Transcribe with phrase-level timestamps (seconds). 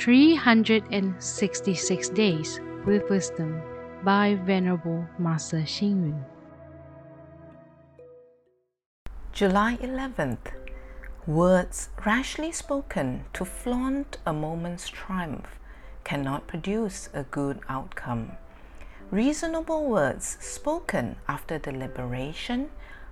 [0.00, 3.60] 366 Days with Wisdom
[4.02, 6.24] by Venerable Master Xing Yun.
[9.30, 10.54] July 11th.
[11.26, 15.58] Words rashly spoken to flaunt a moment's triumph
[16.02, 18.32] cannot produce a good outcome.
[19.10, 22.70] Reasonable words spoken after deliberation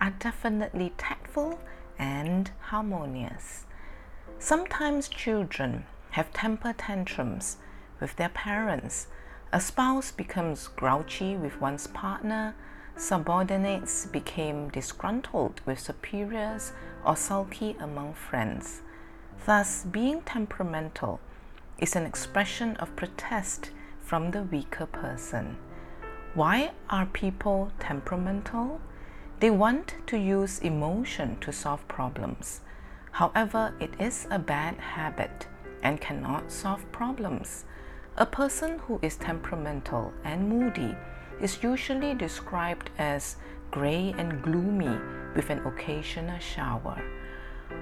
[0.00, 1.60] are definitely tactful
[1.98, 3.66] and harmonious.
[4.38, 7.58] Sometimes children have temper tantrums
[8.00, 9.06] with their parents.
[9.52, 12.54] A spouse becomes grouchy with one's partner.
[12.96, 16.72] Subordinates became disgruntled with superiors
[17.04, 18.82] or sulky among friends.
[19.46, 21.20] Thus, being temperamental
[21.78, 23.70] is an expression of protest
[24.02, 25.56] from the weaker person.
[26.34, 28.80] Why are people temperamental?
[29.40, 32.60] They want to use emotion to solve problems.
[33.12, 35.46] However, it is a bad habit
[35.82, 37.64] and cannot solve problems.
[38.16, 40.94] A person who is temperamental and moody
[41.40, 43.36] is usually described as
[43.70, 44.98] gray and gloomy
[45.34, 47.02] with an occasional shower.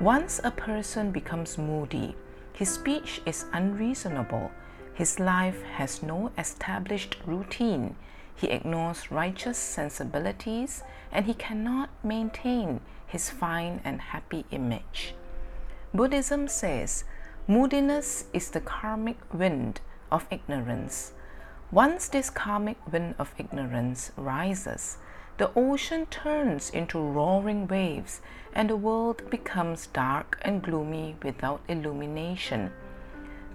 [0.00, 2.14] Once a person becomes moody,
[2.52, 4.50] his speech is unreasonable,
[4.94, 7.94] his life has no established routine,
[8.34, 15.14] he ignores righteous sensibilities, and he cannot maintain his fine and happy image.
[15.94, 17.04] Buddhism says
[17.48, 19.80] moodiness is the karmic wind
[20.10, 21.12] of ignorance.
[21.70, 24.98] Once this karmic wind of ignorance rises,
[25.38, 28.20] the ocean turns into roaring waves
[28.52, 32.72] and the world becomes dark and gloomy without illumination.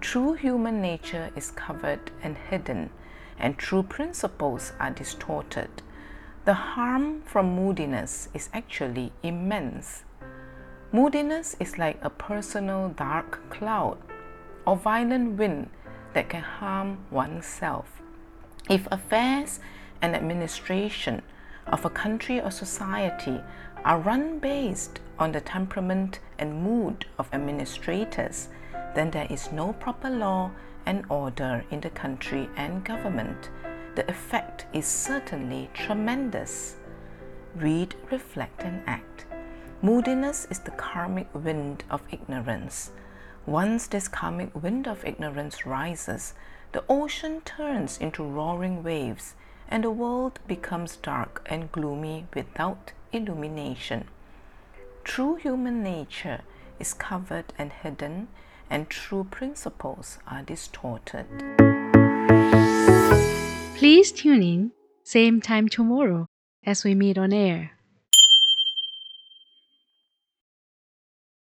[0.00, 2.88] True human nature is covered and hidden,
[3.38, 5.82] and true principles are distorted.
[6.46, 10.04] The harm from moodiness is actually immense.
[10.94, 13.96] Moodiness is like a personal dark cloud
[14.66, 15.70] or violent wind
[16.12, 18.02] that can harm oneself.
[18.68, 19.58] If affairs
[20.02, 21.22] and administration
[21.66, 23.40] of a country or society
[23.86, 28.50] are run based on the temperament and mood of administrators,
[28.94, 30.50] then there is no proper law
[30.84, 33.48] and order in the country and government.
[33.94, 36.76] The effect is certainly tremendous.
[37.54, 39.24] Read, reflect, and act.
[39.84, 42.92] Moodiness is the karmic wind of ignorance.
[43.46, 46.34] Once this karmic wind of ignorance rises,
[46.70, 49.34] the ocean turns into roaring waves
[49.68, 54.06] and the world becomes dark and gloomy without illumination.
[55.02, 56.42] True human nature
[56.78, 58.28] is covered and hidden,
[58.70, 61.26] and true principles are distorted.
[63.76, 64.70] Please tune in,
[65.02, 66.28] same time tomorrow
[66.64, 67.72] as we meet on air.